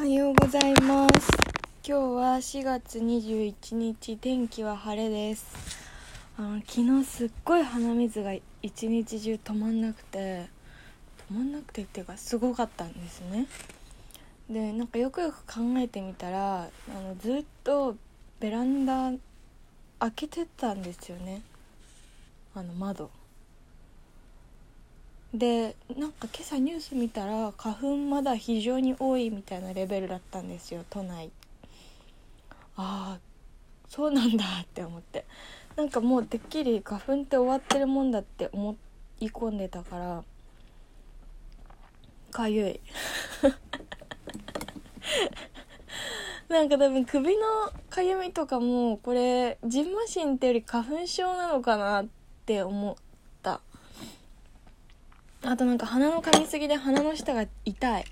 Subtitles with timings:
[0.00, 1.28] はようございます。
[1.84, 5.54] 今日は4月21日天気は晴れです。
[6.38, 8.32] あの昨日すっごい鼻水が
[8.62, 10.46] 一日中止まんなくて
[11.30, 13.46] 止まんなくてっていうかすごかったんですね。
[14.48, 16.68] でなんかよくよく考えてみたらあ
[17.02, 17.94] のずっと
[18.40, 19.12] ベランダ
[19.98, 21.42] 開けてたんですよね。
[22.54, 23.10] あの窓。
[25.34, 31.30] でなんか今朝ニュース見たら花粉まだ非常に多いみたいなレベルだったんですよ都内。
[32.76, 33.18] ああ
[33.88, 35.24] そうなんだって思って。
[35.76, 38.76] なんかもうてっきり花粉って終わってるもんだって思
[39.20, 40.24] い込んでたから
[42.32, 42.80] かゆい。
[46.48, 52.06] なんか多分首のかゆみとかもこれジンマシンってより花粉症なのかなっ
[52.44, 53.09] て思った
[55.42, 58.04] あとなんか鼻の噛みすぎで鼻の下が痛い。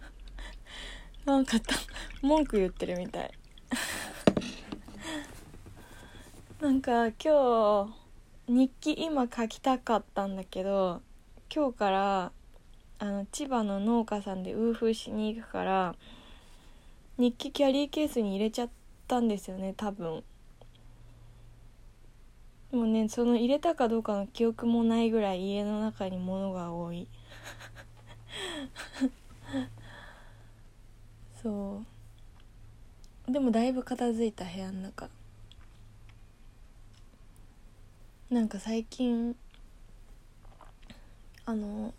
[1.24, 1.56] なんか
[2.20, 3.30] 文句言ってるみたい。
[6.60, 7.90] なんか今
[8.48, 11.02] 日日記今書きたかったんだけど
[11.52, 12.32] 今日から
[12.98, 15.96] あの千葉の農家さんでウーフーしに行くから
[17.18, 18.70] 日記キャリーケースに入れちゃっ
[19.08, 20.22] たんですよね多分。
[22.76, 27.08] でもねその入れたかどうかの記憶もないぐらい家の中に物が多い。
[31.42, 31.82] そ
[33.26, 33.32] う。
[33.32, 35.08] でもだいぶ片付いた部屋の中。
[38.28, 39.34] なんか最近
[41.46, 41.94] あの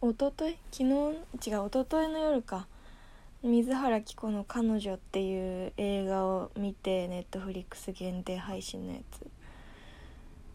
[0.00, 0.90] 一昨日昨日？
[1.50, 2.68] 違う一昨日の夜か。
[3.42, 9.35] 水原希子の「彼女」っていう映画を見てネットフリックス限定配信のやつ。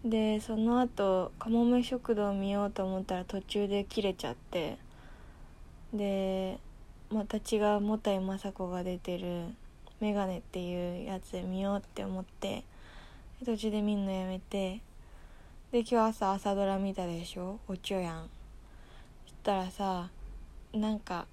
[0.03, 4.77] でその後かもめ食堂見ようと思ったら途中で切れちゃって
[5.93, 6.57] で
[7.11, 9.45] また違うもたいまさ子が出てる
[10.01, 12.63] 「メガネ」っていうやつ見ようって思って
[13.45, 14.81] 途中で見んのやめて
[15.71, 17.59] で今日朝朝ドラ見たでしょ？
[17.67, 18.29] おちょやん。
[19.25, 20.09] そしたらさ
[20.73, 21.27] なんか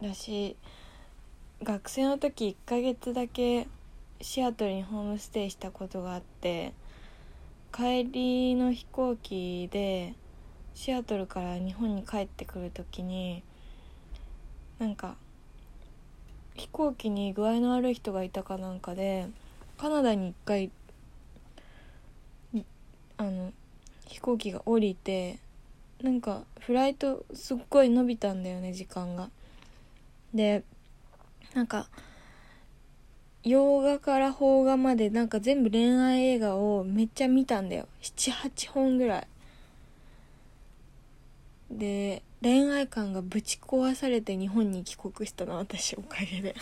[0.00, 0.56] 私
[1.62, 3.68] 学生の時1ヶ月だけ
[4.20, 6.74] シアトルにホームステイしたことがあって
[7.76, 10.14] 帰りの飛行機で
[10.74, 13.42] シアトルから日本に帰ってくる時に
[14.78, 15.16] なんか
[16.54, 19.26] 飛行機に具合の悪い人がいたかなんかで
[19.76, 20.70] カナダに一回
[23.16, 23.52] あの
[24.06, 25.40] 飛行機が降りて
[26.00, 29.30] なんかフライトすっごい伸びたんだよね時間が。
[30.32, 30.62] で
[31.54, 31.88] なんか
[33.44, 37.86] 洋画から邦画までなんか全部恋愛映画をめっちゃ見たんだよ。
[38.02, 39.26] 78本ぐらい。
[41.70, 46.54] で恋愛観がぶち壊されて日本に帰国したの私おかげで。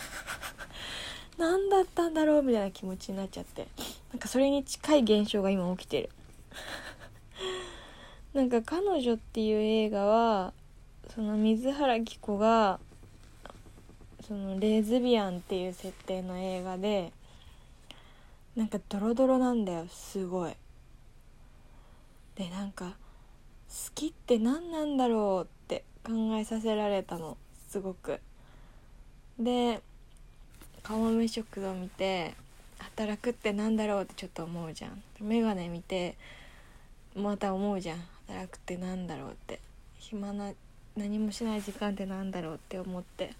[1.37, 3.67] 何だったんだろうみたいな気持ちになっちゃって。
[4.11, 6.09] なんかそれに近い現象が今起きてる。
[8.33, 10.53] なんか「彼女」っていう映画は
[11.15, 12.81] その水原希子が
[14.27, 17.11] そのレズビアンっていう設定の映画で
[18.55, 20.55] なんかドロドロなんだよすごい。
[22.35, 22.93] でなんか好
[23.93, 27.37] きって何なんだろうって考えさせられたの
[27.69, 28.19] すごく。
[29.39, 29.81] で
[30.83, 32.35] かもめ食堂見て
[32.77, 35.03] 働くってなんだろうってちょっと思うじゃん。
[35.19, 36.15] 眼鏡見て
[37.15, 37.99] また思うじゃん。
[38.27, 39.59] 働くってなんだろうって。
[39.99, 40.53] 暇な
[40.95, 43.33] 何もしない時間ってなんだろうって思って。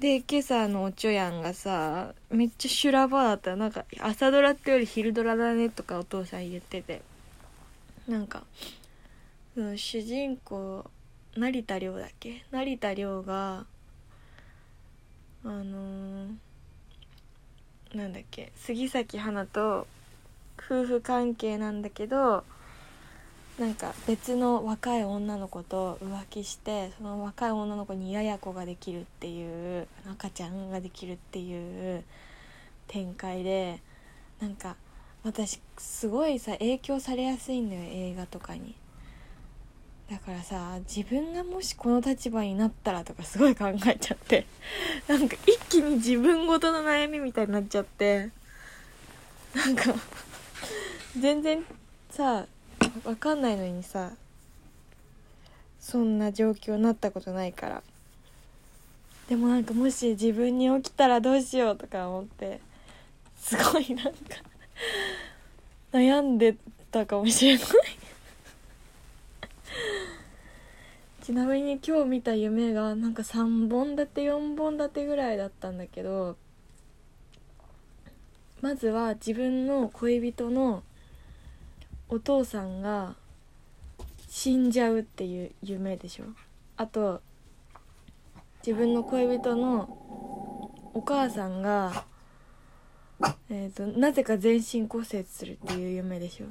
[0.00, 3.54] で今朝のおちょやんがさめっちゃ修羅場だった。
[3.54, 7.02] なんか朝ドラってより昼ドラだねとかお父さん言ってて。
[8.08, 8.42] なんか
[9.54, 10.90] その主人公
[11.36, 12.44] 成田凌だっけ？
[12.50, 13.66] 成田凌が
[15.44, 16.36] あのー、
[17.94, 18.52] なんだっけ？
[18.56, 19.86] 杉咲花と
[20.56, 22.42] 夫婦関係なんだけど
[23.58, 32.04] なんか別の若い女の子と浮気してその若い女の子にやや子ができるっていう赤ちゃんができるっていう
[32.86, 33.80] 展開で
[34.40, 34.76] なんか
[35.22, 38.74] 私すごいさ影響されやすいんだよ映画とかに。
[40.10, 44.44] だからさ自分がもしこの立場になったらとかすごい考えちゃって。
[45.06, 48.30] なんか一気に自分ごとの悩みみたいになっちゃって。
[49.54, 49.94] なんか
[51.18, 51.64] 全然
[52.10, 52.46] さ
[53.04, 54.12] 分かんないのにさ
[55.80, 57.82] そんな状況になったことないから。
[59.28, 62.60] でもなんかもし自分に起きたらどうしようとか思って
[63.36, 64.12] すごいなんか
[65.92, 66.56] 悩んで
[66.90, 67.66] たかもしれない。
[71.22, 76.36] ちなみに今日見た夢がなんか3本立て4本立てぐらいだったんだけど
[78.60, 80.82] まずは自分の恋人の
[82.10, 83.14] お父さんが
[84.28, 86.24] 死んじゃうっていう夢でしょ？
[86.76, 87.22] あと
[88.66, 89.88] 自分の恋人の
[90.92, 92.04] お母さんが、
[93.48, 96.46] えーと、なぜか全身骨折するっていう夢でしょ？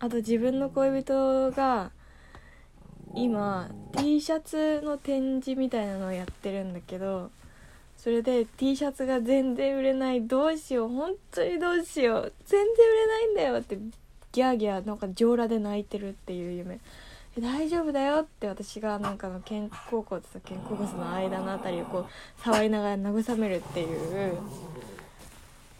[0.00, 1.92] あと自分の恋人が
[3.14, 7.30] 今 T シャツの展示みたいなのをやってるんだけど
[7.96, 13.78] それで T シャツが全然売れないどうしよう本当にどうしよう全然売れないんだよって
[14.36, 16.78] ギャーギャーなんか上裸で泣いてるっていう夢。
[17.40, 22.06] 大丈夫だよって私がなんかの肩甲骨と肩甲骨の間の辺りをこう
[22.42, 24.36] 触りながら慰めるっていう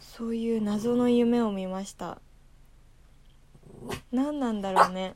[0.01, 2.19] そういう謎の夢を見ました。
[4.11, 5.15] 何なんだろうね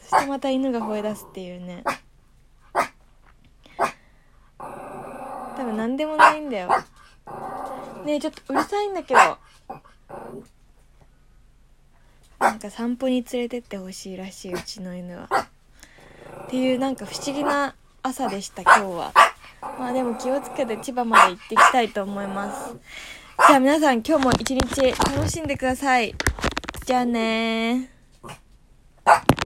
[0.00, 1.84] そしてまた犬が吠え出すっていうね。
[4.58, 6.70] 多分何でもないんだよ。
[8.04, 9.20] ねえちょっとうるさいんだけど。
[12.38, 15.28] なんか散歩に連れてってほしいらしいうちの犬は。
[16.44, 19.12] っていうなんか不思議な朝でした今日は。
[19.78, 22.76] まあでも気をつけて千葉まで行ってきたいと思います。
[23.46, 26.14] じゃあ皆さん今日も一日楽しんでください。
[26.86, 27.90] じゃあね